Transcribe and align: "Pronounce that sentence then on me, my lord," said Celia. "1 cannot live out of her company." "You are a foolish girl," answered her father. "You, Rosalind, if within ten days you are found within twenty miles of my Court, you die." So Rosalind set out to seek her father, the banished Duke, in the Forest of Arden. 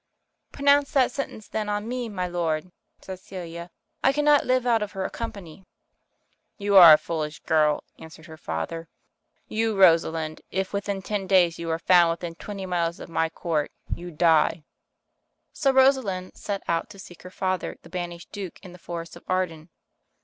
"Pronounce 0.51 0.93
that 0.93 1.11
sentence 1.11 1.47
then 1.47 1.69
on 1.69 1.87
me, 1.87 2.09
my 2.09 2.25
lord," 2.27 2.71
said 3.01 3.19
Celia. 3.19 3.69
"1 4.03 4.13
cannot 4.13 4.47
live 4.47 4.65
out 4.65 4.81
of 4.81 4.93
her 4.93 5.07
company." 5.11 5.63
"You 6.57 6.75
are 6.75 6.93
a 6.93 6.97
foolish 6.97 7.37
girl," 7.43 7.83
answered 7.99 8.25
her 8.25 8.35
father. 8.35 8.87
"You, 9.47 9.79
Rosalind, 9.79 10.41
if 10.49 10.73
within 10.73 11.03
ten 11.03 11.27
days 11.27 11.59
you 11.59 11.69
are 11.69 11.77
found 11.77 12.09
within 12.09 12.33
twenty 12.33 12.65
miles 12.65 12.99
of 12.99 13.09
my 13.09 13.29
Court, 13.29 13.71
you 13.93 14.09
die." 14.09 14.63
So 15.53 15.69
Rosalind 15.71 16.35
set 16.35 16.63
out 16.67 16.89
to 16.89 16.97
seek 16.97 17.21
her 17.21 17.29
father, 17.29 17.77
the 17.83 17.89
banished 17.91 18.31
Duke, 18.31 18.57
in 18.63 18.71
the 18.71 18.79
Forest 18.79 19.15
of 19.15 19.23
Arden. 19.27 19.69